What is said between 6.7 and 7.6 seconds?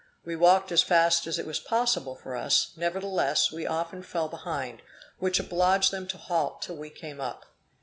we came up.